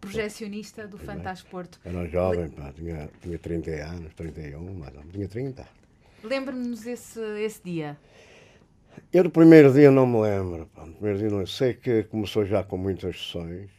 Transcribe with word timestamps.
projecionista 0.00 0.88
do 0.88 0.98
Fantasporto. 0.98 1.78
Era 1.84 2.06
jovem, 2.06 2.48
pá, 2.48 2.72
tinha, 2.72 3.08
tinha 3.20 3.38
30 3.38 3.70
anos, 3.70 4.14
31, 4.14 4.74
mais 4.74 4.92
ou 4.94 5.00
menos, 5.00 5.12
tinha 5.12 5.28
30. 5.28 5.68
Lembre-nos 6.24 6.86
esse, 6.86 7.20
esse 7.40 7.62
dia. 7.62 7.98
Eu 9.12 9.24
do 9.24 9.30
primeiro 9.30 9.72
dia 9.72 9.90
não 9.90 10.06
me 10.06 10.20
lembro, 10.20 10.66
pá, 10.74 10.82
primeiro 10.82 11.18
dia 11.18 11.30
não 11.30 11.46
sei 11.46 11.74
que 11.74 12.04
começou 12.04 12.44
já 12.44 12.62
com 12.62 12.76
muitas 12.76 13.16
sessões. 13.16 13.70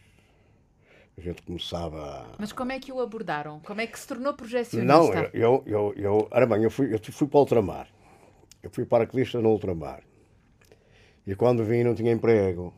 A 1.18 1.22
gente 1.22 1.42
começava. 1.44 2.36
Mas 2.40 2.52
como 2.52 2.72
é 2.72 2.80
que 2.80 2.92
o 2.92 3.00
abordaram? 3.00 3.60
Como 3.60 3.82
é 3.82 3.86
que 3.86 4.00
se 4.00 4.08
tornou 4.08 4.34
projecionista? 4.34 4.94
Não, 4.94 5.14
eu, 5.14 5.30
eu, 5.34 5.64
eu, 5.66 5.94
eu, 5.96 6.28
era 6.32 6.46
bem, 6.46 6.64
eu 6.64 6.72
fui, 6.72 6.94
eu 6.94 7.00
fui 7.00 7.28
para 7.28 7.38
o 7.38 7.42
ultramar. 7.42 7.88
Eu 8.64 8.70
fui 8.70 8.86
paraquedista 8.86 9.40
no 9.40 9.50
ultramar. 9.50 10.02
E 11.28 11.36
quando 11.36 11.64
vim 11.64 11.84
não 11.84 11.94
tinha 11.94 12.12
emprego. 12.12 12.74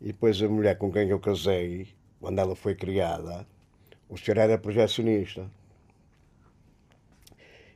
E 0.00 0.06
depois 0.06 0.40
a 0.40 0.48
mulher 0.48 0.78
com 0.78 0.92
quem 0.92 1.08
eu 1.08 1.18
casei, 1.18 1.88
quando 2.20 2.38
ela 2.38 2.56
foi 2.56 2.74
criada, 2.74 3.46
o 4.08 4.16
senhor 4.16 4.38
era 4.38 4.58
projecionista. 4.58 5.48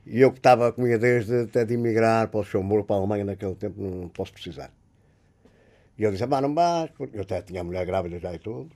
E 0.05 0.21
eu 0.21 0.33
que 0.33 0.39
estava 0.39 0.73
comigo 0.73 0.99
desde 0.99 1.43
até 1.43 1.65
de 1.65 1.75
emigrar 1.75 2.29
para 2.29 2.39
o 2.39 2.41
Luxemburgo, 2.41 2.85
para 2.85 2.97
a 2.97 2.99
Alemanha 2.99 3.25
naquele 3.25 3.55
tempo, 3.55 3.81
não 3.81 4.09
posso 4.09 4.33
precisar. 4.33 4.73
E 5.97 6.03
eu 6.03 6.11
disse, 6.11 6.25
ah, 6.25 6.41
não 6.41 6.55
vais, 6.55 6.91
porque 6.91 7.17
eu 7.17 7.23
até 7.23 7.41
tinha 7.43 7.61
a 7.61 7.65
mulher 7.65 7.87
grávida 7.87 8.19
já 8.19 8.35
e 8.35 8.39
tudo. 8.39 8.71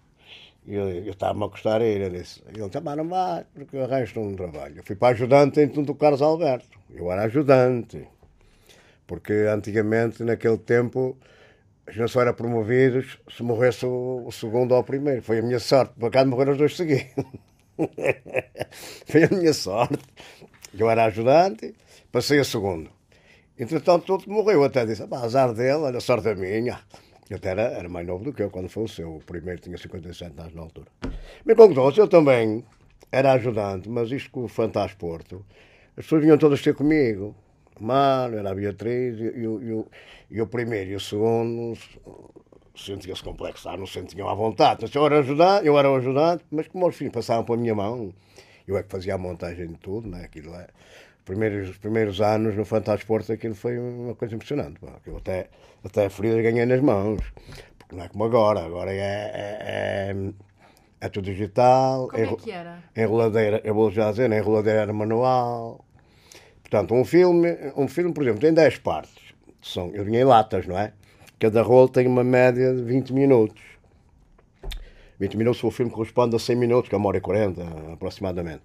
E 0.64 0.74
eu, 0.74 1.10
estava-me 1.10 1.44
a 1.44 1.48
gostar 1.48 1.80
eu 1.80 2.10
disse, 2.10 2.42
ele 2.46 2.68
disse, 2.68 2.78
ah, 2.78 2.96
não 2.96 3.08
vais, 3.08 3.46
porque 3.54 3.76
arranjo 3.78 4.20
um 4.20 4.36
trabalho. 4.36 4.78
Eu 4.78 4.84
fui 4.84 4.94
para 4.94 5.14
ajudante 5.14 5.60
em 5.60 5.68
tudo 5.68 5.86
do 5.86 5.94
Carlos 5.94 6.22
Alberto. 6.22 6.78
Eu 6.90 7.10
era 7.10 7.22
ajudante. 7.22 8.06
Porque 9.06 9.32
antigamente, 9.32 10.22
naquele 10.22 10.58
tempo, 10.58 11.16
a 11.86 11.92
gente 11.92 12.10
só 12.10 12.20
era 12.20 12.32
promovidos 12.32 13.18
se 13.30 13.42
morresse 13.42 13.86
o, 13.86 14.28
segundo 14.32 14.72
ou 14.72 14.80
o 14.80 14.84
primeiro. 14.84 15.22
Foi 15.22 15.38
a 15.38 15.42
minha 15.42 15.60
sorte. 15.60 15.94
Por 15.98 16.06
acaso 16.06 16.28
morreram 16.28 16.52
os 16.52 16.58
dois 16.58 16.76
seguidos. 16.76 17.24
Foi 19.06 19.24
a 19.24 19.28
minha 19.28 19.52
sorte. 19.52 19.98
Eu 20.76 20.90
era 20.90 21.04
ajudante, 21.04 21.74
passei 22.10 22.38
a 22.38 22.44
segundo. 22.44 22.90
Entretanto, 23.58 24.04
todo 24.04 24.30
morreu. 24.30 24.60
Eu 24.60 24.64
até 24.64 24.84
disse, 24.84 25.06
azar 25.10 25.54
dele, 25.54 25.96
a 25.96 26.00
sorte 26.00 26.28
é 26.28 26.34
minha. 26.34 26.80
Eu 27.30 27.36
até 27.36 27.50
era, 27.50 27.62
era 27.62 27.88
mais 27.88 28.06
novo 28.06 28.24
do 28.24 28.32
que 28.32 28.42
eu 28.42 28.50
quando 28.50 28.68
faleceu. 28.68 29.16
O 29.16 29.20
primeiro 29.20 29.60
tinha 29.60 29.78
57 29.78 30.38
anos 30.40 30.54
na 30.54 30.62
altura. 30.62 30.88
Me 31.44 31.54
conclusão, 31.54 31.92
eu 31.96 32.08
também 32.08 32.64
era 33.10 33.32
ajudante, 33.32 33.88
mas 33.88 34.10
isto 34.10 34.30
com 34.30 34.44
o 34.44 34.48
Fantasporto, 34.48 35.44
as 35.96 36.04
pessoas 36.04 36.22
vinham 36.22 36.36
todas 36.36 36.60
ter 36.60 36.74
comigo. 36.74 37.34
Mário, 37.84 38.38
era 38.38 38.50
a 38.50 38.54
Beatriz, 38.54 39.18
e, 39.18 39.24
e, 39.24 39.84
e, 40.30 40.40
o 40.40 40.46
primeiro 40.46 40.90
e 40.90 40.94
o 40.94 41.00
segundo 41.00 41.76
sentiam-se 42.76 43.22
complexar, 43.22 43.78
não 43.78 43.86
sentiam 43.86 44.28
à 44.28 44.34
vontade. 44.34 44.84
Então, 44.84 45.02
eu 45.02 45.06
era 45.06 45.18
ajudante, 45.20 45.66
eu 45.66 45.78
era 45.78 45.90
o 45.90 45.96
ajudante, 45.96 46.44
mas 46.50 46.68
como 46.68 46.86
os 46.86 46.94
filhos 46.94 47.12
passavam 47.12 47.44
para 47.44 47.54
a 47.54 47.58
minha 47.58 47.74
mão, 47.74 48.12
eu 48.66 48.76
é 48.76 48.82
que 48.82 48.90
fazia 48.90 49.14
a 49.14 49.18
montagem 49.18 49.68
de 49.68 49.78
tudo, 49.78 50.08
né? 50.08 50.24
Aquilo 50.24 50.54
é. 50.54 50.66
Primeiros, 51.24 51.70
os 51.70 51.78
primeiros 51.78 52.20
anos 52.20 52.54
no 52.54 52.64
Fantasporto 52.64 53.32
aquilo 53.32 53.54
foi 53.54 53.78
uma 53.78 54.14
coisa 54.14 54.34
impressionante. 54.34 54.78
Pá. 54.78 54.92
Eu 55.04 55.16
até, 55.16 55.48
até 55.84 56.06
a 56.06 56.10
ferida 56.10 56.40
ganhei 56.40 56.66
nas 56.66 56.80
mãos. 56.80 57.20
Porque 57.78 57.96
não 57.96 58.04
é 58.04 58.08
como 58.08 58.24
agora. 58.24 58.64
Agora 58.64 58.92
é, 58.92 58.96
é, 58.96 60.12
é, 60.12 60.16
é 61.00 61.08
tudo 61.08 61.24
digital. 61.24 62.08
Como 62.08 62.22
é 62.22 62.36
que 62.36 62.50
era? 62.50 62.82
Enroladeira, 62.96 63.60
eu 63.64 63.74
vou 63.74 63.90
já 63.90 64.10
dizer, 64.10 64.30
enroladeira 64.30 64.82
era 64.82 64.92
manual. 64.92 65.84
Portanto, 66.68 66.94
um 66.94 67.04
filme, 67.04 67.56
um 67.76 67.86
filme, 67.86 68.12
por 68.12 68.24
exemplo, 68.24 68.40
tem 68.40 68.52
10 68.52 68.78
partes. 68.78 69.14
São, 69.62 69.92
eu 69.94 70.04
vinha 70.04 70.20
em 70.20 70.24
latas, 70.24 70.66
não 70.66 70.76
é? 70.76 70.92
Cada 71.38 71.62
rolo 71.62 71.88
tem 71.88 72.08
uma 72.08 72.24
média 72.24 72.74
de 72.74 72.82
20 72.82 73.12
minutos. 73.12 73.62
20 75.20 75.36
minutos, 75.36 75.62
o 75.62 75.70
filme 75.70 75.92
corresponde 75.92 76.34
a 76.34 76.40
100 76.40 76.56
minutos, 76.56 76.88
que 76.88 76.94
é 76.96 76.98
uma 76.98 77.06
hora 77.06 77.18
e 77.18 77.20
40 77.20 77.62
aproximadamente. 77.92 78.64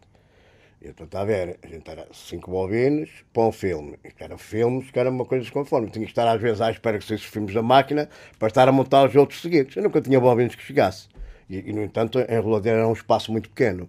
E 0.82 0.88
então 0.88 1.06
está 1.06 1.22
a 1.22 1.26
ver, 1.26 1.60
a 1.62 1.68
gente 1.68 1.88
era 1.92 2.08
5 2.12 2.50
bobinas 2.50 3.08
para 3.32 3.44
um 3.44 3.52
filme. 3.52 4.00
Isto 4.04 4.24
era 4.24 4.36
filmes 4.36 4.90
que 4.90 5.00
era 5.00 5.12
uma 5.12 5.24
coisa 5.24 5.44
desconforme. 5.44 5.92
Tinha 5.92 6.06
que 6.06 6.12
estar 6.12 6.28
às 6.28 6.42
vezes 6.42 6.60
à 6.60 6.72
espera 6.72 6.98
que 6.98 7.06
saíssem 7.06 7.28
os 7.28 7.32
filmes 7.32 7.54
da 7.54 7.62
máquina 7.62 8.10
para 8.40 8.48
estar 8.48 8.68
a 8.68 8.72
montar 8.72 9.08
os 9.08 9.16
outros 9.16 9.40
seguidos. 9.42 9.76
Eu 9.76 9.84
nunca 9.84 10.02
tinha 10.02 10.20
bobinas 10.20 10.56
que 10.56 10.64
chegasse. 10.64 11.08
E, 11.48 11.70
e 11.70 11.72
no 11.72 11.84
entanto, 11.84 12.18
a 12.18 12.34
enroladeira 12.34 12.80
era 12.80 12.88
um 12.88 12.94
espaço 12.94 13.32
muito 13.32 13.48
pequeno. 13.50 13.88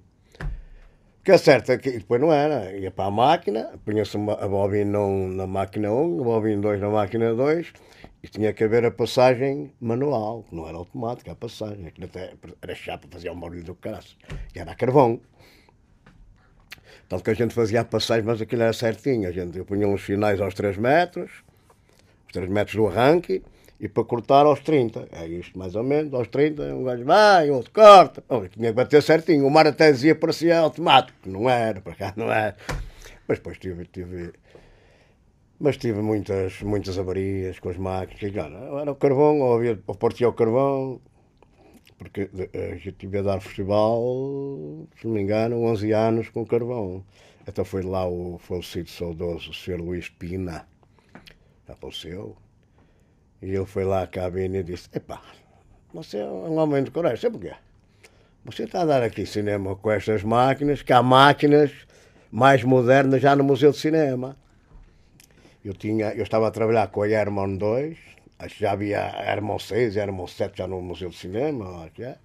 O 1.22 1.24
que 1.24 1.30
é 1.30 1.38
certo 1.38 1.70
é 1.70 1.78
que 1.78 1.88
depois 1.92 2.20
não 2.20 2.32
era. 2.32 2.76
Ia 2.76 2.90
para 2.90 3.04
a 3.04 3.10
máquina, 3.12 3.70
punha-se 3.84 4.16
a 4.16 4.48
bobina 4.48 4.98
1 4.98 5.28
na 5.28 5.46
máquina 5.46 5.92
1, 5.92 6.20
a 6.20 6.24
bobina 6.24 6.60
2 6.60 6.80
na 6.80 6.88
máquina 6.88 7.32
2 7.32 7.72
e 8.24 8.26
tinha 8.26 8.52
que 8.52 8.64
haver 8.64 8.84
a 8.84 8.90
passagem 8.90 9.72
manual, 9.80 10.44
não 10.50 10.66
era 10.66 10.76
automática 10.76 11.30
a 11.30 11.36
passagem. 11.36 11.86
Aquilo 11.86 12.06
até 12.06 12.34
era 12.60 12.74
chato, 12.74 13.06
fazia 13.08 13.32
um 13.32 13.38
barulho 13.38 13.62
do 13.62 13.72
caraço. 13.72 14.16
E 14.52 14.58
era 14.58 14.72
a 14.72 14.74
carvão. 14.74 15.20
Tanto 17.08 17.22
que 17.22 17.30
a 17.30 17.34
gente 17.34 17.54
fazia 17.54 17.82
a 17.82 17.84
passagem, 17.84 18.24
mas 18.24 18.42
aquilo 18.42 18.62
era 18.62 18.72
certinho. 18.72 19.28
A 19.28 19.32
gente 19.32 19.62
punha 19.62 19.86
uns 19.86 20.00
finais 20.00 20.40
aos 20.40 20.54
3 20.54 20.76
metros, 20.76 21.30
os 22.26 22.32
3 22.32 22.50
metros 22.50 22.74
do 22.74 22.88
arranque, 22.88 23.44
e 23.82 23.88
para 23.88 24.04
cortar 24.04 24.46
aos 24.46 24.60
30. 24.60 25.08
É 25.10 25.26
isto 25.26 25.58
mais 25.58 25.74
ou 25.74 25.82
menos, 25.82 26.14
aos 26.14 26.28
30, 26.28 26.62
um 26.76 26.84
gajo 26.84 27.04
vai, 27.04 27.50
outro 27.50 27.72
corta. 27.72 28.22
Oh, 28.28 28.46
tinha 28.46 28.68
que 28.68 28.72
bater 28.72 29.02
certinho. 29.02 29.44
O 29.44 29.50
mar 29.50 29.66
até 29.66 29.90
dizia 29.90 30.14
parecia 30.14 30.60
automático. 30.60 31.18
Não 31.28 31.50
era, 31.50 31.80
para 31.80 31.96
cá 31.96 32.14
não 32.16 32.32
era. 32.32 32.56
Mas 33.26 33.38
depois 33.38 33.58
tive, 33.58 33.84
tive 33.86 34.32
mas 35.58 35.76
tive 35.76 36.00
muitas, 36.00 36.62
muitas 36.62 36.96
avarias 36.96 37.58
com 37.58 37.70
as 37.70 37.76
máquinas. 37.76 38.34
Era 38.80 38.92
o 38.92 38.94
carvão, 38.94 39.40
ou, 39.40 39.54
havia, 39.56 39.78
ou 39.84 39.94
partia 39.96 40.28
o 40.28 40.32
carvão, 40.32 41.00
porque 41.98 42.30
a 42.54 42.74
gente 42.76 42.92
tive 42.92 43.18
a 43.18 43.22
dar 43.22 43.40
festival, 43.40 44.00
se 44.96 45.06
não 45.06 45.14
me 45.14 45.22
engano, 45.22 45.62
11 45.62 45.92
anos 45.92 46.28
com 46.30 46.46
carvão. 46.46 47.04
Então 47.46 47.64
foi 47.64 47.82
lá 47.82 48.08
o 48.08 48.38
falecido 48.38 48.90
saudoso 48.90 49.52
Sr. 49.52 49.80
Luís 49.80 50.08
Pina, 50.08 50.66
já 51.66 51.74
faleceu. 51.76 52.36
E 53.42 53.50
ele 53.50 53.66
foi 53.66 53.84
lá 53.84 54.02
à 54.02 54.06
cabine 54.06 54.58
e 54.58 54.62
disse: 54.62 54.88
Epá, 54.94 55.20
você 55.92 56.18
é 56.18 56.24
um 56.24 56.56
homem 56.58 56.84
de 56.84 56.90
coragem, 56.92 57.18
sabe 57.18 57.38
porquê? 57.38 57.54
Você 58.44 58.64
está 58.64 58.82
a 58.82 58.84
dar 58.84 59.02
aqui 59.02 59.26
cinema 59.26 59.76
com 59.76 59.90
estas 59.90 60.22
máquinas, 60.22 60.82
que 60.82 60.92
há 60.92 61.02
máquinas 61.02 61.70
mais 62.30 62.64
modernas 62.64 63.20
já 63.20 63.36
no 63.36 63.44
Museu 63.44 63.72
de 63.72 63.78
Cinema. 63.78 64.36
Eu, 65.64 65.74
tinha, 65.74 66.12
eu 66.14 66.22
estava 66.22 66.48
a 66.48 66.50
trabalhar 66.50 66.88
com 66.88 67.02
a 67.02 67.08
Herman 67.08 67.56
2, 67.56 67.96
acho 68.38 68.54
que 68.54 68.60
já 68.62 68.72
havia 68.72 68.98
Herman 68.98 69.58
6 69.58 69.94
e 69.94 69.98
Herman 69.98 70.26
7 70.26 70.58
já 70.58 70.66
no 70.66 70.80
Museu 70.80 71.10
de 71.10 71.16
Cinema, 71.16 71.84
acho 71.84 72.02
é. 72.02 72.16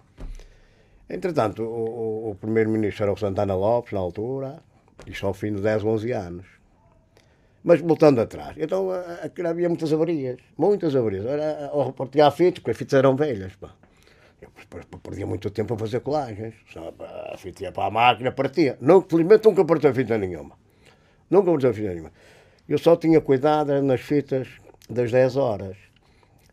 Entretanto, 1.10 1.64
o, 1.64 2.28
o, 2.28 2.32
o 2.32 2.36
primeiro-ministro 2.36 3.04
era 3.04 3.14
o 3.14 3.18
Santana 3.18 3.56
Lopes, 3.56 3.94
na 3.94 4.00
altura, 4.00 4.60
isto 5.06 5.26
ao 5.26 5.34
fim 5.34 5.54
de 5.54 5.62
10, 5.62 5.84
11 5.84 6.12
anos. 6.12 6.56
Mas 7.68 7.82
voltando 7.82 8.22
atrás, 8.22 8.56
então 8.58 8.88
havia 9.46 9.68
muitas 9.68 9.92
avarias, 9.92 10.38
muitas 10.58 10.96
avarias. 10.96 11.26
Era, 11.26 11.70
ou 11.74 11.94
a 12.26 12.32
fita, 12.32 12.62
porque 12.62 12.72
as 12.72 12.78
fitas 12.78 12.94
eram 12.98 13.14
velhas, 13.14 13.58
pá. 13.58 13.76
Eu 14.42 14.50
perdia 15.04 15.28
muito 15.28 15.50
tempo 15.50 15.74
a 15.74 15.78
fazer 15.78 16.00
colagens. 16.00 16.56
A 17.34 17.36
fita 17.36 17.64
ia 17.64 17.72
para 17.74 17.88
a 17.88 17.92
máquina, 17.92 18.32
partia. 18.32 18.78
Não, 18.80 19.02
felizmente 19.02 19.46
nunca 19.46 19.66
partiu 19.66 19.90
a 19.90 19.94
fita 19.94 20.18
nenhuma. 20.18 20.58
Nunca 21.30 21.52
partiu 21.52 21.74
fita 21.74 21.90
nenhuma. 21.90 22.14
Eu 22.69 22.78
só 22.78 22.96
tinha 22.96 23.19
cuidado 23.19 23.81
nas 23.81 24.00
fitas 24.00 24.48
das 24.90 25.12
10 25.12 25.36
horas, 25.36 25.75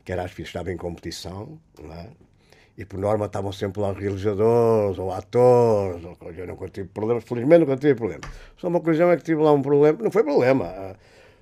que 0.04 0.10
eram 0.10 0.24
as 0.24 0.32
fitas 0.32 0.50
que 0.50 0.56
estavam 0.58 0.72
em 0.72 0.76
competição, 0.76 1.60
é? 1.78 2.08
E 2.76 2.84
por 2.84 2.98
norma 2.98 3.26
estavam 3.26 3.52
sempre 3.52 3.80
lá 3.80 3.92
realizadores 3.92 4.98
ou 4.98 5.12
atores, 5.12 6.04
ou 6.04 6.16
eu 6.32 6.46
nunca 6.46 6.68
tive 6.68 6.88
problemas, 6.88 7.24
felizmente 7.24 7.60
nunca 7.60 7.76
tive 7.76 7.94
problemas. 7.94 8.28
Só 8.56 8.68
uma 8.68 8.78
ocasião 8.78 9.10
é 9.10 9.16
que 9.16 9.22
tive 9.22 9.42
lá 9.42 9.52
um 9.52 9.62
problema, 9.62 9.98
não 10.02 10.10
foi 10.10 10.24
problema, 10.24 10.96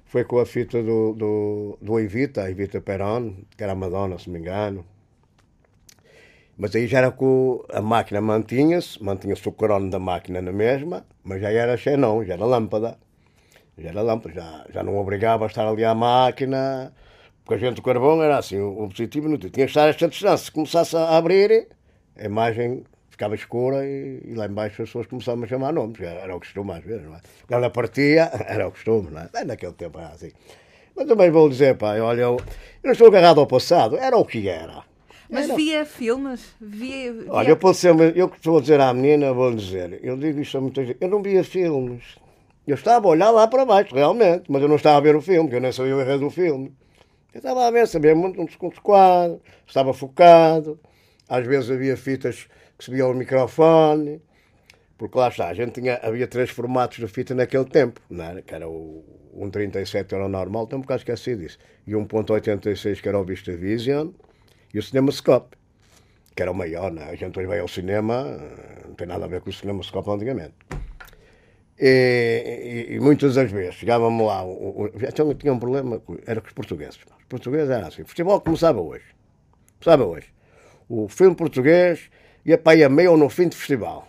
foi 0.05 0.25
com 0.25 0.39
a 0.39 0.47
fita 0.47 0.83
do, 0.83 1.15
do, 1.15 1.79
do 1.81 1.99
Evita, 1.99 2.43
a 2.43 2.51
Evita 2.51 2.81
Peron, 2.81 3.35
que 3.57 3.63
era 3.63 3.73
a 3.73 3.75
Madonna, 3.75 4.19
se 4.19 4.29
me 4.29 4.39
engano. 4.39 4.85
Mas 6.59 6.77
aí 6.77 6.87
já 6.87 6.99
era 6.99 7.11
com 7.11 7.65
a 7.73 7.81
máquina 7.81 8.21
mantinha-se, 8.21 9.03
mantinha-se 9.03 9.49
o 9.49 9.53
crono 9.53 9.91
da 9.91 9.99
máquina 9.99 10.43
na 10.43 10.53
mesma, 10.53 11.07
mas 11.25 11.41
já 11.41 11.51
era 11.51 11.77
xenon, 11.79 12.25
já 12.25 12.35
era 12.35 12.45
lâmpada. 12.45 12.99
Já 13.79 13.89
era 13.89 14.03
lâmpada, 14.03 14.35
já, 14.35 14.67
já 14.71 14.83
não 14.83 14.99
obrigava 14.99 15.45
a 15.45 15.47
estar 15.47 15.67
ali 15.67 15.83
à 15.83 15.95
máquina, 15.95 16.93
porque 17.45 17.55
a 17.55 17.59
gente 17.59 17.77
do 17.77 17.83
carvão 17.83 18.23
era 18.23 18.39
assim, 18.39 18.61
o, 18.61 18.89
positivo 18.89 19.29
não 19.29 19.37
tinha 19.37 19.51
que 19.51 19.61
estar 19.63 19.85
a 19.85 19.89
esta 19.89 20.09
distância. 20.09 20.47
Se 20.47 20.53
começasse 20.53 20.97
a 20.97 21.17
abrir, 21.17 21.69
a 22.17 22.25
imagem 22.25 22.85
ficava 23.11 23.35
escura 23.35 23.87
e, 23.87 24.23
e 24.25 24.35
lá 24.35 24.47
embaixo 24.47 24.83
as 24.83 24.89
pessoas 24.89 25.07
começavam 25.07 25.45
a 25.45 25.47
chamar 25.47 25.73
nomes, 25.73 26.01
era, 26.01 26.21
era 26.21 26.37
o 26.37 26.39
costume 26.39 26.73
às 26.73 26.85
vezes, 26.85 27.05
não 27.05 27.15
é? 27.15 27.21
Quando 27.47 27.59
ela 27.63 27.71
partia, 27.71 28.31
era 28.47 28.67
o 28.67 28.71
costume, 28.71 29.11
não 29.11 29.21
é? 29.21 29.29
Bem, 29.33 29.45
naquele 29.45 29.73
tempo 29.73 29.99
era 29.99 30.09
assim. 30.09 30.31
Mas 30.95 31.07
também 31.07 31.31
vou 31.31 31.49
dizer, 31.49 31.77
pá, 31.77 31.99
olha, 32.01 32.23
eu, 32.23 32.37
eu 32.37 32.45
não 32.85 32.93
estou 32.93 33.07
agarrado 33.09 33.41
ao 33.41 33.47
passado, 33.47 33.97
era 33.97 34.17
o 34.17 34.25
que 34.25 34.49
era. 34.49 34.83
Mas 35.29 35.47
Era- 35.47 35.57
via 35.57 35.85
filmes? 35.87 36.55
Via, 36.61 37.13
via... 37.13 37.33
Olha, 37.33 37.49
eu 37.49 37.57
posso 37.57 37.81
ser, 37.81 38.17
eu 38.17 38.29
que 38.29 38.37
estou 38.37 38.59
a 38.59 38.61
dizer 38.61 38.79
à 38.81 38.93
menina, 38.93 39.33
vou 39.33 39.55
dizer, 39.55 39.99
eu 40.03 40.17
digo 40.17 40.41
isto 40.41 40.59
a 40.59 40.61
muita 40.61 40.85
gente, 40.85 40.99
eu 41.01 41.09
não 41.09 41.23
via 41.23 41.43
filmes. 41.43 42.03
Eu 42.67 42.75
estava 42.75 43.07
a 43.09 43.11
olhar 43.11 43.31
lá 43.31 43.49
para 43.49 43.65
baixo, 43.65 43.95
realmente, 43.95 44.45
mas 44.49 44.61
eu 44.63 44.69
não 44.69 44.77
estava 44.77 44.99
a 44.99 45.01
ver 45.01 45.17
o 45.17 45.23
filme, 45.23 45.45
porque 45.45 45.57
eu 45.57 45.61
nem 45.61 45.73
sabia 45.73 45.97
o 45.97 46.01
enredo 46.01 46.21
do 46.21 46.31
filme. 46.31 46.73
Eu 47.33 47.39
estava 47.39 47.67
a 47.67 47.71
ver, 47.71 47.87
sabia 47.87 48.15
muito 48.15 48.41
uns 48.41 48.57
uns 48.61 48.79
quadros, 48.79 49.41
estava 49.67 49.95
focado, 49.95 50.79
às 51.29 51.47
vezes 51.47 51.71
havia 51.71 51.97
fitas 51.97 52.47
que 52.77 52.85
subia 52.85 53.05
ao 53.05 53.15
microfone, 53.15 54.21
porque 54.99 55.19
lá 55.19 55.29
está, 55.29 55.49
a 55.49 55.55
gente 55.55 55.81
tinha, 55.81 55.99
havia 56.03 56.27
três 56.27 56.51
formatos 56.51 56.99
de 56.99 57.09
fita 57.09 57.35
naquele 57.35 57.65
tempo, 57.65 58.01
não 58.11 58.25
era? 58.25 58.43
que 58.43 58.55
era 58.55 58.69
o 58.69 59.03
1.37 59.35 60.13
era 60.13 60.27
o 60.27 60.29
normal, 60.29 60.65
estou 60.65 60.79
um 60.79 60.83
bocado 60.83 61.01
esquecido 61.01 61.41
disso, 61.41 61.59
e 61.87 61.95
o 61.95 62.05
1.86 62.05 63.01
que 63.01 63.09
era 63.09 63.19
o 63.19 63.25
VistaVision, 63.25 64.11
e 64.75 64.79
o 64.79 64.83
CinemaScope 64.83 65.57
que 66.35 66.43
era 66.43 66.51
o 66.51 66.55
maior, 66.55 66.91
né? 66.91 67.05
a 67.11 67.15
gente 67.15 67.39
hoje 67.39 67.47
vai 67.47 67.61
ao 67.61 67.69
cinema, 67.69 68.25
não 68.87 68.95
tem 68.95 69.07
nada 69.07 69.25
a 69.25 69.29
ver 69.29 69.41
com 69.41 69.51
o 69.51 69.53
CinemaScope 69.53 70.11
antigamente. 70.11 70.55
E, 71.79 72.87
e- 72.91 72.95
e 72.95 73.01
muitas 73.01 73.35
das 73.35 73.51
vezes 73.51 73.75
chegávamos 73.75 74.27
lá, 74.27 74.45
o, 74.45 74.91
então 75.09 75.33
tinha 75.35 75.53
um 75.53 75.59
problema, 75.59 76.01
era 76.27 76.41
com 76.41 76.47
os 76.47 76.53
portugueses. 76.53 76.97
Os 76.97 77.25
portugueses 77.29 77.71
eram 77.71 77.89
assim, 77.89 78.03
o 78.03 78.07
futebol 78.07 78.41
começava 78.41 78.81
hoje, 78.81 79.05
começava 79.81 80.05
hoje. 80.05 80.27
O 80.89 81.09
filme 81.09 81.35
português 81.35 82.11
ia 82.45 82.59
para 82.59 82.73
aí 82.73 82.85
a 82.85 82.89
meio 82.89 83.13
ou 83.13 83.17
no 83.17 83.29
fim 83.29 83.49
do 83.49 83.57
festival. 83.57 84.07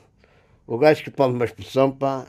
O 0.68 0.78
gajo 0.78 1.04
que 1.04 1.10
põe 1.12 1.32
uma 1.32 1.46
expressão, 1.46 1.92
pá, 1.92 2.26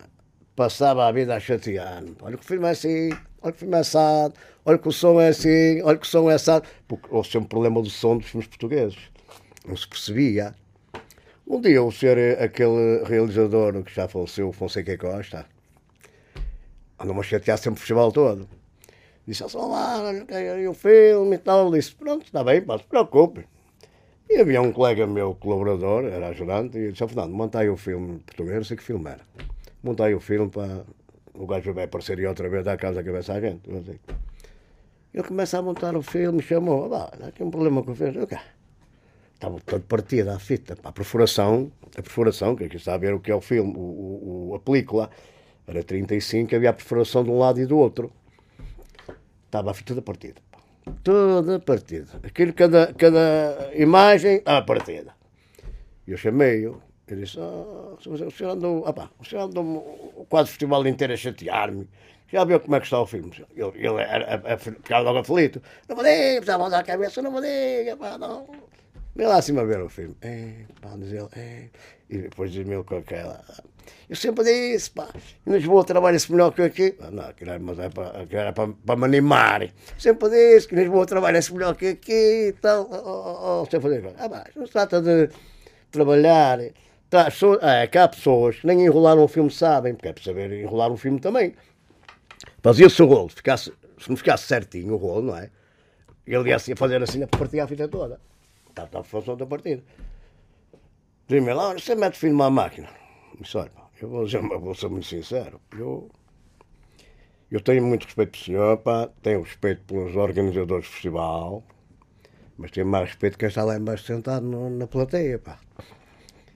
passava 0.57 1.07
a 1.07 1.13
vida 1.13 1.35
a 1.35 1.41
chatear-me. 1.41 2.17
Olha 2.23 2.37
que 2.37 2.45
o 2.45 2.47
filme 2.47 2.67
é 2.67 2.71
assim, 2.71 3.11
olha 3.43 3.53
que 3.53 3.57
o 3.57 3.61
filme 3.61 3.77
é 3.77 3.81
assado, 3.81 4.35
olha 4.65 4.79
que 4.79 4.89
o 4.89 4.93
som 4.93 5.21
é 5.21 5.29
assim, 5.29 5.83
olha 5.83 5.99
que 5.99 6.07
o 6.07 6.09
som 6.09 6.31
é 6.31 6.35
assado. 6.35 6.67
Porque 6.87 7.09
houve 7.11 7.29
sempre 7.29 7.47
um 7.47 7.49
problema 7.49 7.83
do 7.83 7.91
som 7.91 8.17
dos 8.17 8.27
filmes 8.29 8.47
portugueses. 8.47 8.99
Não 9.67 9.77
se 9.77 9.89
percebia. 9.89 10.55
Um 11.47 11.61
dia 11.61 11.83
o 11.83 11.93
ser 11.93 12.17
eh, 12.17 12.43
aquele 12.43 13.05
realizador 13.05 13.83
que 13.83 13.95
já 13.95 14.09
faleceu, 14.09 14.51
Fonseca 14.51 14.97
Costa, 14.97 15.45
andou-me 16.99 17.21
a 17.21 17.23
chatear 17.23 17.59
sempre 17.59 17.77
o 17.77 17.81
festival 17.81 18.11
todo. 18.11 18.49
Disse, 19.27 19.45
assim, 19.45 19.59
lá, 19.59 20.03
olha, 20.03 20.25
que 20.25 20.35
aí 20.35 20.67
o 20.67 20.73
filme 20.75 21.37
e 21.37 21.39
tal. 21.39 21.71
Disse, 21.71 21.95
pronto, 21.95 22.25
está 22.25 22.43
bem, 22.43 22.63
pá, 22.63 22.79
se 22.79 22.85
preocupe. 22.85 23.47
E 24.29 24.39
havia 24.41 24.63
um 24.63 24.73
colega 24.73 25.07
meu, 25.07 25.35
colaborador, 25.35 26.05
era 26.05 26.29
ajudante, 26.29 26.79
e 26.79 26.93
disse, 26.93 27.05
"Ó, 27.05 27.09
Fernando, 27.09 27.35
monta 27.35 27.59
aí 27.59 27.69
o 27.69 27.77
filme 27.77 28.21
português, 28.21 28.57
não 28.57 28.65
sei 28.65 28.77
que 28.79 28.83
filme 28.83 29.11
era. 29.11 29.21
Monta 29.83 30.05
aí 30.07 30.15
o 30.15 30.21
filme 30.21 30.51
para 30.51 30.83
o 31.35 31.47
gajo 31.47 31.75
vai 31.75 31.85
aparecer 31.85 32.19
aí 32.19 32.27
outra 32.27 32.49
vez 32.49 32.65
da 32.65 32.77
casa 32.77 32.97
da 32.97 33.05
cabeça 33.05 33.35
à 33.35 33.41
gente. 33.41 33.69
Ele 35.13 35.23
começa 35.23 35.59
a 35.59 35.63
montar 35.63 35.95
o 35.95 36.03
filme, 36.03 36.41
chamou, 36.43 36.89
"Vá, 36.89 37.11
olha, 37.13 37.33
tem 37.33 37.47
um 37.47 37.51
problema 37.51 37.83
com 37.83 37.93
o 37.93 37.95
filme. 37.95 38.17
Eu, 38.17 38.27
"Cá." 38.27 38.43
Estava 39.45 39.61
todo 39.61 39.83
partido 39.83 40.31
à 40.31 40.39
fita, 40.39 40.75
a 40.83 40.91
perfuração, 40.91 41.71
a 41.99 42.01
perfuração, 42.01 42.57
que 42.57 42.65
aqui 42.65 42.77
está 42.77 42.95
a 42.95 42.97
ver 42.97 43.13
o 43.13 43.21
que 43.21 43.31
é 43.31 43.35
o 43.35 43.43
filme, 43.43 43.75
o, 43.77 44.49
o- 44.51 44.55
a 44.55 44.59
película, 44.59 45.11
era 45.67 45.83
35, 45.85 46.57
havia 46.57 46.71
a 46.71 46.73
perfuração 46.73 47.23
de 47.23 47.29
um 47.29 47.39
lado 47.39 47.61
e 47.61 47.67
do 47.67 47.77
outro. 47.77 48.11
Estava 49.45 49.71
a 49.71 49.75
fita 49.75 49.89
toda 49.89 50.01
partida. 50.01 50.41
Toda 51.03 51.61
partida. 51.61 52.09
Aquilo, 52.23 52.55
cada, 52.55 52.95
cada 52.95 53.71
imagem, 53.75 54.41
à 54.47 54.63
partida. 54.63 55.15
E 56.07 56.13
eu 56.13 56.17
chamei-o. 56.17 56.81
Ele 57.07 57.21
disse, 57.25 57.39
ah, 57.39 57.97
o 58.09 58.31
senhor 58.31 58.53
andou, 58.53 58.83
ah, 58.87 59.11
o 59.21 59.25
senhor 59.27 59.43
andou 59.43 60.17
o 60.31 60.37
festival 60.47 60.87
inteiro 60.87 61.13
a 61.13 61.17
chatear-me. 61.19 61.87
Já 62.33 62.45
viu 62.45 62.59
como 62.61 62.77
é 62.77 62.81
que 62.81 62.87
está 62.87 62.99
o 62.99 63.07
filme? 63.07 63.31
Ele, 63.55 63.73
ele 63.75 64.01
era, 64.01 64.57
ficava 64.57 65.03
logo 65.03 65.19
aflito. 65.19 65.61
Não 65.87 65.97
me 65.97 66.03
diga, 66.03 66.37
precisava 66.37 66.71
dar 66.71 66.79
a 66.79 66.83
cabeça, 66.83 67.21
não 67.21 67.31
me 67.31 67.43
diga, 67.43 67.95
pá, 67.99 68.17
não. 68.17 68.47
Vem 69.17 69.27
lá 69.29 69.37
acima 69.37 69.65
ver 69.65 69.81
o 69.81 69.89
filme. 69.89 70.17
É, 70.23 70.65
pá, 70.81 70.97
diz 70.97 71.13
ele, 71.13 71.29
é. 71.37 71.69
E 72.11 72.19
depois 72.19 72.51
diz-me 72.51 72.75
ele 72.75 72.85
com 72.85 72.97
aquela. 72.97 73.45
Eu 74.09 74.17
sempre 74.17 74.45
disse, 74.45 74.91
pá, 74.91 75.09
em 75.47 75.53
Lisboa 75.53 75.85
trabalha-se 75.85 76.31
melhor 76.33 76.53
que 76.53 76.63
aqui. 76.63 76.97
Ah, 77.01 77.11
não, 77.11 77.25
aquilo 77.25 77.51
era, 77.51 77.61
mas 77.61 77.79
é 77.79 77.89
para, 77.89 78.23
aquilo 78.23 78.41
era 78.41 78.53
para, 78.53 78.73
para 78.85 78.97
me 78.97 79.05
animar. 79.05 79.69
Sempre 79.97 80.31
disse 80.31 80.67
que 80.67 80.75
em 80.75 80.79
Lisboa 80.79 81.07
trabalha-se 81.07 81.55
melhor 81.55 81.77
que 81.77 81.89
aqui 81.89 82.49
e 82.49 82.53
tal. 82.61 82.89
Oh, 82.91 82.97
oh, 82.97 83.63
oh, 83.63 83.71
sempre 83.71 84.01
disse, 84.01 84.15
ah, 84.19 84.29
pá, 84.29 84.45
não 84.57 84.67
se 84.67 84.73
trata 84.73 85.01
de 85.01 85.31
trabalhar. 85.93 86.59
Tá, 87.09 87.31
so, 87.31 87.55
é, 87.63 87.87
que 87.87 87.97
há 87.97 88.09
pessoas 88.09 88.57
que 88.57 88.67
nem 88.67 88.85
enrolar 88.85 89.17
um 89.17 89.29
filme 89.29 89.51
sabem, 89.51 89.95
porque 89.95 90.09
é 90.09 90.13
para 90.13 90.25
saber 90.25 90.53
enrolar 90.53 90.91
um 90.91 90.97
filme 90.97 91.21
também. 91.21 91.55
Fazia-se 92.61 93.01
o 93.01 93.07
rolo, 93.07 93.29
ficasse, 93.29 93.73
se 93.99 94.11
não 94.11 94.17
ficasse 94.17 94.45
certinho 94.49 94.95
o 94.95 94.97
rolo, 94.97 95.23
não 95.23 95.37
é? 95.37 95.51
Ele 96.27 96.49
ia 96.49 96.57
a 96.57 96.77
fazer 96.77 97.01
assim, 97.01 97.25
partia 97.27 97.63
a 97.63 97.69
fita 97.69 97.87
toda. 97.87 98.19
Estava 98.75 98.89
tá, 98.89 98.99
a 99.01 99.05
função 99.05 99.37
da 99.37 99.47
partida. 99.47 99.85
Dizia-me 101.29 101.55
lá, 101.55 101.69
"Olha, 101.69 101.79
você 101.79 101.95
mete 101.95 102.19
filme 102.19 102.43
à 102.43 102.51
máquina. 102.51 102.89
Disse, 103.41 103.57
olha, 103.57 103.71
eu 104.03 104.09
vou, 104.09 104.25
dizer, 104.25 104.41
vou 104.43 104.75
ser 104.75 104.89
muito 104.89 105.07
sincero. 105.07 105.61
Eu, 105.79 106.11
eu 107.51 107.61
tenho 107.61 107.85
muito 107.85 108.05
respeito 108.05 108.33
pelo 108.33 108.45
senhor, 108.45 108.77
pá, 108.79 109.09
tenho 109.23 109.43
respeito 109.43 109.83
pelos 109.85 110.17
organizadores 110.17 110.87
do 110.87 110.91
festival, 110.91 111.63
mas 112.59 112.73
tenho 112.73 112.87
mais 112.87 113.09
respeito 113.11 113.39
quem 113.39 113.49
está 113.49 113.63
lá 113.63 113.77
embaixo 113.77 114.05
sentado 114.05 114.45
no- 114.45 114.71
na 114.71 114.87
plateia, 114.89 115.39
pá. 115.39 115.59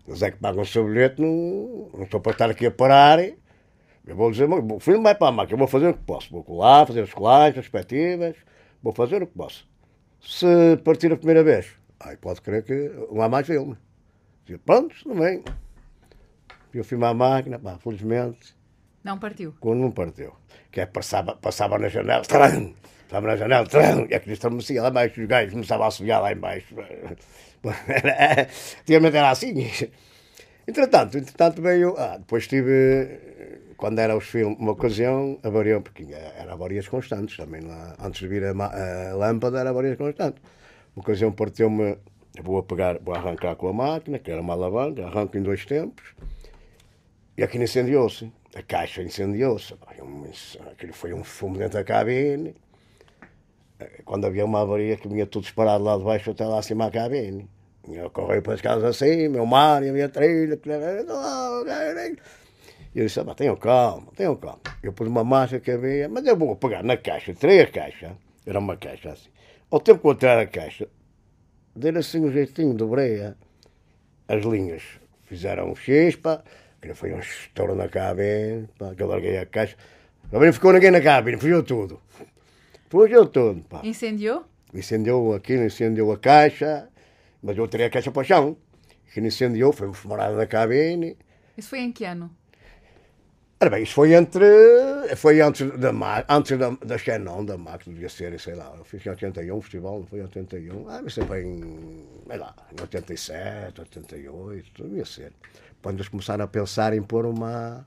Eles 0.07 0.23
é 0.23 0.31
que 0.31 0.39
pagam 0.39 0.63
o 0.63 0.67
seu 0.67 0.85
bilhete, 0.85 1.21
não, 1.21 1.91
não 1.95 2.03
estou 2.05 2.21
para 2.21 2.33
estar 2.33 2.51
aqui 2.51 2.67
a 2.67 2.71
parar. 2.71 3.21
Eu 3.21 4.17
vou 4.17 4.31
dizer, 4.31 4.49
o 4.51 4.81
filme 4.81 5.03
vai 5.03 5.15
para 5.15 5.29
a 5.29 5.33
máquina, 5.33 5.55
eu 5.55 5.59
vou 5.59 5.69
fazer 5.69 5.89
o 5.89 5.95
que 5.95 6.03
posso. 6.03 6.31
Vou 6.31 6.43
colar, 6.43 6.87
fazer 6.87 7.03
as 7.03 7.13
colagens, 7.13 7.59
as 7.59 7.69
perspectivas, 7.69 8.37
vou 8.83 8.93
fazer 8.93 9.23
o 9.23 9.27
que 9.27 9.35
posso. 9.35 9.69
Se 10.21 10.77
partir 10.83 11.13
a 11.13 11.17
primeira 11.17 11.45
vez, 11.45 11.67
aí 12.01 12.17
pode 12.17 12.41
crer 12.41 12.63
que 12.65 12.91
não 13.13 13.23
há 13.23 13.29
mais 13.29 13.47
filme. 13.47 13.77
Digo, 14.45 14.61
pronto, 14.61 14.95
não 15.07 15.15
vem. 15.17 15.43
E 16.73 16.81
o 16.81 16.85
filme 16.85 17.05
à 17.05 17.15
máquina, 17.15 17.59
pá, 17.59 17.79
felizmente, 17.79 18.55
Não 19.03 19.19
partiu. 19.19 19.55
quando 19.61 19.81
não 19.81 19.91
partiu. 19.91 20.33
Que 20.71 20.81
é, 20.83 20.87
passava, 20.87 21.35
passava 21.37 21.79
na 21.79 21.89
janela, 21.89 22.23
tram, 22.23 22.75
estava 23.03 23.27
na 23.27 23.37
janela, 23.37 23.67
tram, 23.67 24.07
e 24.09 24.15
aquilo 24.15 24.33
estremecia 24.35 24.83
lá 24.83 24.89
embaixo, 24.91 25.21
os 25.21 25.27
gajos 25.27 25.53
começavam 25.53 25.85
a 25.85 25.89
assobiar 25.89 26.21
lá 26.23 26.33
embaixo. 26.33 26.75
Antigamente 28.83 29.17
era 29.17 29.31
assim. 29.31 29.71
Entretanto, 30.67 31.19
entretanto 31.19 31.63
veio. 31.63 31.95
Ah, 31.99 32.19
depois 32.19 32.47
tive. 32.47 33.29
Quando 33.77 34.01
era 34.01 34.17
os 34.17 34.25
filmes, 34.27 34.59
uma 34.59 34.73
ocasião, 34.73 35.39
avariou, 35.43 35.81
porque 35.81 36.05
era 36.13 36.53
avarias 36.53 36.89
constantes 36.89 37.37
também 37.37 37.61
lá. 37.63 37.95
Antes 38.01 38.21
de 38.21 38.29
vir 38.29 38.45
a, 38.45 38.51
a 38.51 39.15
lâmpada, 39.15 39.61
era 39.61 39.71
avarias 39.71 39.97
constantes. 39.97 40.43
Uma 40.99 41.03
ocasião 41.03 41.31
partiu-me. 41.31 41.97
Vou 42.43 42.59
a 42.59 42.63
pegar, 42.65 42.99
vou 42.99 43.15
arrancar 43.15 43.55
com 43.55 43.69
a 43.69 43.73
máquina, 43.73 44.19
que 44.19 44.33
era 44.33 44.41
uma 44.41 44.53
alavanca, 44.55 45.07
arranco 45.07 45.39
em 45.39 45.43
dois 45.43 45.65
tempos. 45.65 46.13
E 47.37 47.43
aquilo 47.45 47.63
incendiou-se. 47.63 48.33
A 48.53 48.63
caixa 48.63 49.01
incendiou-se. 49.01 49.75
Aquilo 50.73 50.93
foi 50.93 51.15
um 51.15 51.23
fumo 51.23 51.57
dentro 51.57 51.79
da 51.79 51.85
cabine. 51.85 52.53
Eh, 53.79 54.03
Quando 54.05 54.27
havia 54.27 54.45
uma 54.45 54.63
avaria 54.63 54.97
que 54.97 55.07
vinha 55.07 55.25
tudo 55.25 55.45
disparado 55.45 55.85
lá 55.85 55.97
de 55.97 56.03
baixo 56.03 56.33
até 56.33 56.45
lá 56.45 56.59
acima 56.59 56.87
à 56.87 56.91
cabine. 56.91 57.49
Eu 57.89 58.11
corri 58.11 58.41
para 58.41 58.55
as 58.55 58.61
casas 58.61 58.83
assim, 58.85 59.29
meu 59.29 59.47
mar, 59.47 59.85
e 59.85 59.91
havia 59.91 60.09
trilha. 60.09 60.59
E 62.93 62.99
eu 62.99 63.07
disse, 63.07 63.21
ah, 63.21 63.35
tenham 63.37 63.55
calma, 63.55 64.09
tenham 64.17 64.35
calma. 64.35 64.61
Eu 64.83 64.93
pus 64.93 65.07
uma 65.07 65.23
massa 65.23 65.61
que 65.61 65.71
havia, 65.71 66.09
mas 66.09 66.27
eu 66.27 66.37
vou 66.37 66.57
pegar 66.57 66.83
na 66.83 66.97
caixa, 66.97 67.33
tirei 67.33 67.61
a 67.61 67.71
caixa, 67.71 68.17
era 68.45 68.59
uma 68.59 68.77
caixa 68.77 69.13
assim. 69.13 69.31
Ao 69.71 69.81
tempo 69.81 70.01
que 70.01 70.07
eu 70.09 70.15
tirar 70.15 70.39
a 70.39 70.47
caixa, 70.47 70.89
dei 71.77 71.91
assim 71.97 72.21
um 72.25 72.31
jeitinho, 72.33 72.73
dobrei 72.75 73.23
a- 73.23 73.35
as 74.29 74.45
linhas. 74.45 74.83
Fizeram 75.25 75.71
um 75.71 75.77
X, 75.77 76.17
pá, 76.17 76.43
aquilo 76.79 76.95
foi 76.95 77.13
um 77.13 77.19
estouro 77.19 77.75
na 77.75 77.89
cabine, 77.89 78.67
pá, 78.79 78.95
que 78.95 79.03
eu 79.03 79.07
larguei 79.07 79.37
a 79.37 79.45
caixa. 79.47 79.77
Também 80.31 80.47
não 80.47 80.53
ficou 80.55 80.73
ninguém 80.73 80.91
na 80.91 81.01
cabine, 81.01 81.39
fugiu 81.39 81.63
tudo. 81.63 82.01
Fugiu 82.89 83.27
tudo, 83.27 83.63
pá. 83.65 83.83
Incendiou? 83.85 84.45
Incendiou 84.73 85.35
aquilo, 85.35 85.65
incendiou 85.65 86.13
a 86.13 86.19
caixa, 86.19 86.89
mas 87.43 87.57
eu 87.57 87.69
tirei 87.69 87.87
a 87.87 87.91
caixa 87.91 88.11
para 88.11 88.21
o 88.23 88.25
chão. 88.25 88.57
Aquilo 89.11 89.27
incendiou, 89.27 89.73
foi 89.73 89.87
uma 89.89 89.95
fumarada 89.95 90.35
na 90.37 90.47
cabine. 90.47 91.17
Isso 91.57 91.69
foi 91.71 91.81
em 91.81 91.93
que 91.93 92.05
ano? 92.05 92.31
Ora 93.61 93.71
bem, 93.71 93.83
isso 93.83 93.95
foi 93.95 94.15
entre. 94.15 94.45
Foi 95.17 95.41
antes 95.41 95.69
da, 95.79 95.91
antes 96.29 96.57
da, 96.57 96.71
da 96.71 96.97
Xenon, 96.97 97.45
da 97.45 97.59
Max, 97.59 97.87
devia 97.87 98.09
ser, 98.09 98.39
sei 98.39 98.55
lá. 98.55 98.73
Eu 98.79 98.85
fiz 98.85 99.05
em 99.05 99.11
81, 99.11 99.57
o 99.57 99.61
festival, 99.61 99.99
não 99.99 100.07
foi 100.07 100.21
em 100.21 100.23
81. 100.23 100.89
Ah, 100.89 101.01
mas 101.03 101.19
em. 101.19 102.07
sei 102.29 102.39
lá, 102.39 102.55
em 102.73 102.81
87, 102.81 103.81
88, 103.81 104.85
devia 104.85 105.05
ser. 105.05 105.33
Quando 105.83 105.97
eles 105.97 106.09
começaram 106.09 106.45
a 106.45 106.47
pensar 106.47 106.93
em 106.93 107.03
pôr 107.03 107.27
uma. 107.27 107.85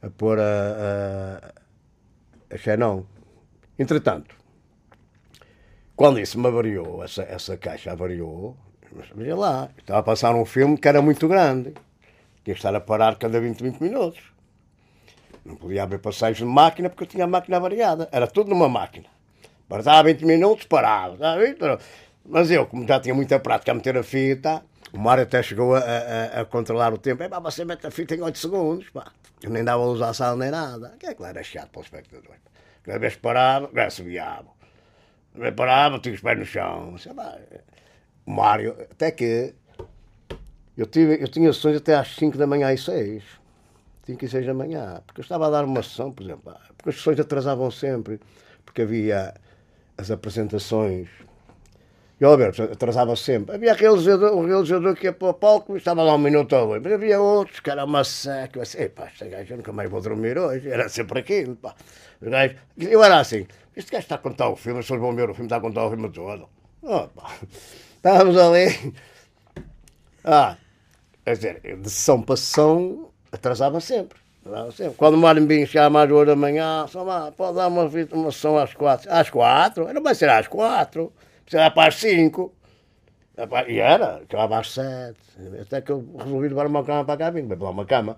a 0.00 0.08
pôr 0.08 0.38
a. 0.40 1.52
a, 2.50 2.54
a 2.54 2.56
Xenon. 2.56 3.02
Entretanto, 3.78 4.34
quando 5.94 6.20
isso 6.20 6.38
me 6.40 6.46
avariou, 6.46 7.04
essa, 7.04 7.22
essa 7.22 7.58
caixa 7.58 7.92
avariou, 7.92 8.56
Mas 8.96 9.08
veja 9.14 9.36
lá, 9.36 9.68
estava 9.76 10.00
a 10.00 10.02
passar 10.02 10.34
um 10.34 10.46
filme 10.46 10.78
que 10.78 10.88
era 10.88 11.02
muito 11.02 11.28
grande. 11.28 11.74
Tinha 12.42 12.54
que 12.54 12.60
estar 12.60 12.74
a 12.74 12.80
parar 12.80 13.18
cada 13.18 13.38
20, 13.38 13.62
20 13.62 13.80
minutos. 13.82 14.37
Não 15.48 15.56
podia 15.56 15.82
haver 15.82 15.98
passagem 15.98 16.46
de 16.46 16.52
máquina 16.52 16.90
porque 16.90 17.04
eu 17.04 17.08
tinha 17.08 17.24
a 17.24 17.26
máquina 17.26 17.58
variada. 17.58 18.06
Era 18.12 18.26
tudo 18.26 18.50
numa 18.50 18.68
máquina. 18.68 19.06
Passava 19.68 20.02
20 20.04 20.24
minutos, 20.26 20.66
parava. 20.66 21.26
a 21.26 21.36
ver? 21.36 21.56
Mas 22.24 22.50
eu, 22.50 22.66
como 22.66 22.86
já 22.86 23.00
tinha 23.00 23.14
muita 23.14 23.40
prática 23.40 23.72
a 23.72 23.74
meter 23.74 23.96
a 23.96 24.02
fita, 24.02 24.62
o 24.92 24.98
Mário 24.98 25.22
até 25.22 25.42
chegou 25.42 25.74
a, 25.74 25.78
a- 25.80 26.40
a 26.42 26.44
controlar 26.44 26.92
o 26.92 26.98
tempo. 26.98 27.22
É 27.22 27.28
pá, 27.28 27.38
você 27.40 27.64
mete 27.64 27.86
a 27.86 27.90
fita 27.90 28.14
em 28.14 28.20
8 28.20 28.38
segundos, 28.38 28.90
pá. 28.90 29.10
Eu 29.42 29.48
nem 29.50 29.64
dava 29.64 29.82
luz 29.84 30.02
à 30.02 30.12
sala 30.12 30.36
nem 30.36 30.50
nada. 30.50 30.94
Que 30.98 31.06
é 31.06 31.16
lá 31.18 31.30
era 31.30 31.42
chato 31.42 31.70
para 31.70 31.80
o 31.80 31.82
espectador. 31.82 32.34
Cada 32.82 32.98
vez 32.98 33.16
parava, 33.16 33.70
já 33.74 33.88
subiava. 33.88 34.48
Que 35.34 35.52
parava, 35.52 35.98
tinha 35.98 36.14
os 36.14 36.20
pés 36.20 36.38
no 36.38 36.44
chão. 36.44 36.94
O 38.26 38.30
Mário, 38.30 38.76
até 38.90 39.10
que 39.10 39.54
eu, 40.76 40.84
tive, 40.86 41.22
eu 41.22 41.28
tinha 41.28 41.50
sessões 41.52 41.76
até 41.78 41.94
às 41.94 42.14
5 42.16 42.36
da 42.36 42.46
manhã 42.46 42.70
e 42.72 42.76
6. 42.78 43.22
5 44.08 44.24
e 44.24 44.28
6 44.28 44.46
da 44.46 44.54
manhã. 44.54 45.02
Porque 45.06 45.20
eu 45.20 45.22
estava 45.22 45.46
a 45.46 45.50
dar 45.50 45.64
uma 45.64 45.82
sessão, 45.82 46.10
por 46.10 46.22
exemplo. 46.24 46.54
Porque 46.76 46.88
as 46.90 46.96
sessões 46.96 47.20
atrasavam 47.20 47.70
sempre. 47.70 48.18
Porque 48.64 48.82
havia 48.82 49.34
as 49.98 50.10
apresentações. 50.10 51.08
E 52.20 52.24
o 52.24 52.28
Alberto 52.28 52.62
atrasava 52.62 53.14
sempre. 53.16 53.54
Havia 53.54 53.74
realizador, 53.74 54.32
o 54.32 54.44
realizador 54.46 54.94
que 54.96 55.04
ia 55.06 55.12
para 55.12 55.28
o 55.28 55.34
palco 55.34 55.74
e 55.74 55.78
estava 55.78 56.02
lá 56.02 56.14
um 56.14 56.18
minuto 56.18 56.56
ou 56.56 56.68
dois. 56.68 56.82
Mas 56.82 56.92
havia 56.94 57.20
outros 57.20 57.60
que 57.60 57.70
era 57.70 57.84
uma 57.84 58.02
seca. 58.02 58.58
Eu 58.58 58.62
disse, 58.62 58.82
"Epá, 58.82 59.06
este 59.08 59.28
gajo 59.28 59.56
nunca 59.56 59.72
mais 59.72 59.90
vou 59.90 60.00
dormir 60.00 60.38
hoje. 60.38 60.68
Era 60.70 60.88
sempre 60.88 61.20
aquilo. 61.20 61.54
Pá. 61.56 61.74
Os 62.20 62.28
gajos- 62.28 62.56
Eu 62.78 63.04
era 63.04 63.20
assim. 63.20 63.46
Este 63.76 63.92
gajo 63.92 64.02
está 64.04 64.14
a 64.14 64.18
contar 64.18 64.48
o 64.48 64.56
filme, 64.56 64.80
as 64.80 64.86
pessoas 64.86 65.00
vão 65.00 65.14
ver 65.14 65.28
o 65.30 65.34
filme, 65.34 65.46
está 65.46 65.56
a 65.58 65.60
contar 65.60 65.84
o 65.86 65.90
filme 65.90 66.10
todo. 66.10 66.48
Oh. 66.82 67.06
Estávamos 67.96 68.36
ali. 68.38 68.94
Ah, 70.24 70.56
quer 71.24 71.36
dizer, 71.36 71.60
de 71.80 71.88
sessão 71.90 72.20
para 72.22 72.36
sessão 72.36 73.10
atrasava 73.32 73.80
sempre. 73.80 74.18
atrasava 74.44 74.72
sempre. 74.72 74.94
Quando 74.96 75.14
o 75.14 75.46
vinha 75.46 75.66
chegar 75.66 75.90
mais 75.90 76.08
duas 76.08 76.26
da 76.26 76.36
manhã, 76.36 76.86
só 76.88 77.02
lá, 77.02 77.32
pode 77.32 77.56
dar 77.56 77.68
uma, 77.68 77.88
sessão 78.30 78.58
às 78.58 78.74
quatro. 78.74 79.10
Às 79.12 79.30
quatro? 79.30 79.92
Não 79.92 80.02
vai 80.02 80.14
ser 80.14 80.28
às 80.28 80.46
quatro. 80.46 81.12
Será 81.46 81.70
para 81.70 81.88
as 81.88 81.96
cinco. 81.96 82.52
E 83.68 83.78
era, 83.78 84.16
acabava 84.16 84.58
às 84.58 84.72
sete. 84.72 85.18
Até 85.60 85.80
que 85.80 85.92
eu 85.92 86.04
resolvi 86.18 86.48
levar 86.48 86.66
uma 86.66 86.84
cama 86.84 87.04
para 87.04 87.16
cá, 87.16 87.30
vim, 87.30 87.46
para 87.46 87.56
lá 87.62 87.70
uma 87.70 87.84
cama. 87.84 88.16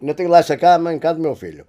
Ainda 0.00 0.14
tenho 0.14 0.28
lá 0.28 0.38
essa 0.38 0.56
cama 0.56 0.92
em 0.92 0.98
casa 0.98 1.14
do 1.16 1.22
meu 1.22 1.36
filho. 1.36 1.66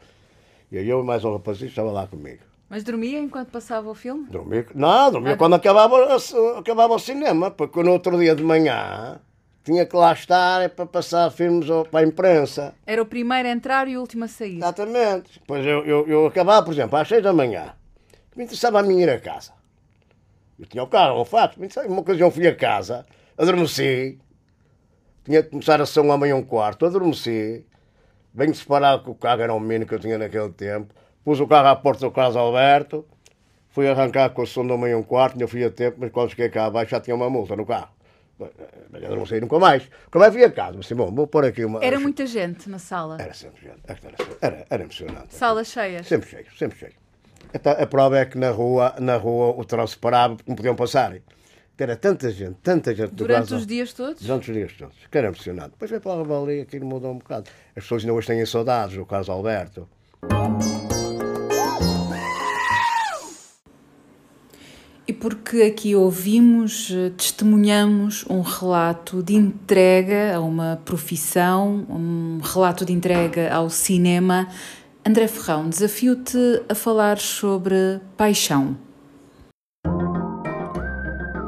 E 0.71 0.77
eu 0.77 1.01
e 1.01 1.03
mais 1.03 1.23
um 1.23 1.33
rapazinho 1.33 1.69
estava 1.69 1.91
lá 1.91 2.07
comigo. 2.07 2.41
Mas 2.69 2.83
dormia 2.83 3.19
enquanto 3.19 3.49
passava 3.49 3.89
o 3.89 3.93
filme? 3.93 4.29
Dormia, 4.29 4.65
não, 4.73 5.11
dormia 5.11 5.35
quando 5.35 5.55
acabava, 5.55 6.15
acabava 6.57 6.93
o 6.95 6.99
cinema, 6.99 7.51
porque 7.51 7.83
no 7.83 7.91
outro 7.91 8.17
dia 8.17 8.33
de 8.33 8.43
manhã 8.43 9.19
tinha 9.63 9.85
que 9.85 9.95
lá 9.95 10.11
estar 10.13 10.61
é 10.61 10.67
para 10.67 10.85
passar 10.85 11.29
filmes 11.31 11.67
para 11.89 11.99
a 11.99 12.03
imprensa. 12.03 12.73
Era 12.85 13.01
o 13.01 13.05
primeiro 13.05 13.47
a 13.47 13.51
entrar 13.51 13.87
e 13.87 13.95
o 13.95 14.01
último 14.01 14.25
a 14.25 14.27
sair. 14.27 14.57
Exatamente. 14.57 15.39
Depois 15.39 15.65
eu, 15.65 15.85
eu, 15.85 16.07
eu 16.07 16.25
acabava, 16.25 16.65
por 16.65 16.73
exemplo, 16.73 16.97
às 16.97 17.07
seis 17.07 17.21
da 17.21 17.31
manhã. 17.31 17.73
Me 18.35 18.43
interessava 18.43 18.79
a 18.79 18.83
mim 18.83 18.99
ir 18.99 19.09
a 19.09 19.19
casa. 19.19 19.53
Eu 20.57 20.65
tinha 20.65 20.83
o 20.83 20.87
carro, 20.87 21.21
um 21.21 21.25
fato. 21.25 21.59
Me 21.59 21.65
interessava. 21.65 21.91
Uma 21.91 22.01
ocasião 22.01 22.31
fui 22.31 22.47
a 22.47 22.55
casa, 22.55 23.05
adormeci. 23.37 24.19
Tinha 25.23 25.43
que 25.43 25.49
começar 25.49 25.79
a 25.79 26.01
um 26.01 26.11
amanhã 26.11 26.35
um 26.35 26.43
quarto, 26.43 26.85
adormeci. 26.85 27.65
Venho 28.33 28.55
separado 28.55 29.03
que 29.03 29.09
o 29.09 29.15
carro 29.15 29.41
era 29.41 29.53
um 29.53 29.59
mini 29.59 29.85
que 29.85 29.93
eu 29.93 29.99
tinha 29.99 30.17
naquele 30.17 30.49
tempo. 30.49 30.93
Pus 31.23 31.39
o 31.39 31.47
carro 31.47 31.67
à 31.67 31.75
porta 31.75 32.05
do 32.05 32.11
Carlos 32.11 32.35
Alberto. 32.35 33.05
Fui 33.69 33.87
arrancar 33.87 34.31
com 34.31 34.41
o 34.41 34.47
som 34.47 34.65
do 34.65 34.73
amanhã 34.73 34.97
um 34.97 35.03
quarto, 35.03 35.33
ainda 35.33 35.47
fui 35.47 35.63
a 35.63 35.69
tempo, 35.69 35.97
mas 35.99 36.11
quando 36.11 36.31
cheguei 36.31 36.49
cá 36.49 36.65
abaixo 36.65 36.91
já 36.91 36.99
tinha 36.99 37.15
uma 37.15 37.29
multa 37.29 37.55
no 37.55 37.65
carro. 37.65 37.89
Mas 38.89 39.03
eu 39.03 39.15
não 39.15 39.25
saí 39.25 39.41
nunca 39.41 39.59
mais. 39.59 39.83
Nunca 40.05 40.19
mais 40.19 40.33
fui 40.33 40.43
a 40.43 40.51
casa. 40.51 40.77
Mas, 40.77 40.85
assim, 40.85 40.95
bom, 40.95 41.11
vou 41.11 41.27
pôr 41.27 41.45
aqui 41.45 41.65
uma. 41.65 41.83
Era 41.83 41.99
muita 41.99 42.25
gente 42.25 42.69
na 42.69 42.79
sala. 42.79 43.17
Era 43.19 43.33
sempre 43.33 43.61
gente. 43.61 43.79
Era, 43.87 43.99
era, 44.41 44.65
era 44.69 44.83
emocionante. 44.83 45.33
Salas 45.33 45.67
cheias. 45.67 46.07
Sempre 46.07 46.29
cheio, 46.29 46.45
sempre 46.57 46.77
cheio. 46.77 46.93
Então, 47.53 47.73
a 47.73 47.85
prova 47.85 48.17
é 48.17 48.25
que 48.25 48.37
na 48.37 48.49
rua, 48.49 48.95
na 48.99 49.17
rua 49.17 49.53
o 49.57 49.65
trânsito 49.65 49.99
parava 49.99 50.35
porque 50.35 50.49
não 50.49 50.55
podiam 50.55 50.75
passar. 50.75 51.13
Era 51.77 51.95
tanta 51.95 52.29
gente, 52.29 52.57
tanta 52.61 52.93
gente. 52.93 53.15
Durante 53.15 53.55
os 53.55 53.65
dias 53.65 53.91
todos? 53.91 54.21
Durante 54.21 54.51
os 54.51 54.55
dias 54.55 54.73
todos. 54.73 54.95
Que 55.09 55.17
era 55.17 55.29
impressionante. 55.29 55.71
Depois 55.71 55.89
veio 55.89 55.99
para 55.99 56.11
a 56.11 56.17
Ravalia 56.17 56.57
e 56.57 56.61
aquilo 56.61 56.85
mudou 56.85 57.11
um 57.11 57.17
bocado. 57.17 57.49
As 57.75 57.83
pessoas 57.83 58.03
ainda 58.03 58.13
hoje 58.13 58.27
têm 58.27 58.45
saudades 58.45 58.95
do 58.95 59.03
Carlos 59.03 59.29
Alberto. 59.29 59.89
Porque 65.21 65.61
aqui 65.61 65.95
ouvimos, 65.95 66.89
eh, 66.91 67.11
testemunhamos 67.15 68.25
um 68.27 68.41
relato 68.41 69.21
de 69.21 69.35
entrega 69.35 70.35
a 70.35 70.39
uma 70.39 70.81
profissão, 70.83 71.85
um 71.87 72.39
relato 72.43 72.83
de 72.83 72.91
entrega 72.91 73.53
ao 73.53 73.69
cinema. 73.69 74.47
André 75.05 75.27
Ferrão, 75.27 75.69
desafio-te 75.69 76.63
a 76.67 76.73
falar 76.73 77.19
sobre 77.19 78.01
paixão. 78.17 78.75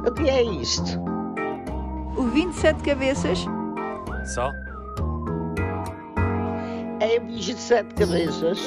O 0.05 0.11
que 0.13 0.29
é 0.29 0.43
isto? 0.43 0.99
O 2.15 2.27
27 2.27 2.83
cabeças, 2.83 3.39
Só? 4.23 4.51
É 6.99 7.19
um 7.19 7.25
bicho 7.25 7.55
de 7.55 7.59
sete 7.59 7.95
cabeças. 7.95 8.59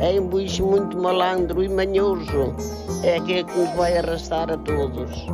É 0.00 0.20
um 0.20 0.28
bicho 0.28 0.66
muito 0.66 0.96
malandro 0.98 1.62
e 1.62 1.68
manhoso. 1.68 2.54
É 3.02 3.16
aquele 3.16 3.44
que 3.44 3.58
nos 3.58 3.70
vai 3.76 3.96
arrastar 3.96 4.50
a 4.50 4.56
todos. 4.56 5.26